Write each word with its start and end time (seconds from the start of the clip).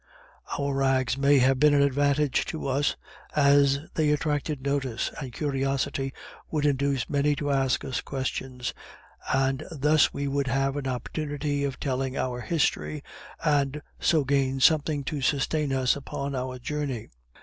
Our 0.57 0.73
rags 0.73 1.15
may 1.15 1.37
have 1.37 1.59
been 1.59 1.75
an 1.75 1.83
advantage 1.83 2.45
to 2.47 2.65
us, 2.67 2.95
as 3.35 3.77
they 3.93 4.09
attracted 4.09 4.63
notice, 4.63 5.11
and 5.21 5.31
curiosity 5.31 6.11
would 6.49 6.65
induce 6.65 7.07
many 7.07 7.35
to 7.35 7.51
ask 7.51 7.85
us 7.85 8.01
questions, 8.01 8.73
and 9.31 9.63
thus 9.69 10.11
we 10.11 10.27
would 10.27 10.47
have 10.47 10.75
an 10.75 10.87
opportunity 10.87 11.63
of 11.63 11.79
telling 11.79 12.17
our 12.17 12.41
history, 12.41 13.03
and 13.45 13.83
so 13.99 14.23
gain 14.23 14.59
something 14.59 15.03
to 15.03 15.21
sustain 15.21 15.71
us 15.71 15.95
upon 15.95 16.33
our 16.33 16.57
journey. 16.57 17.09